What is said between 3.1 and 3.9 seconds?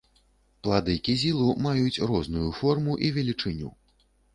велічыню.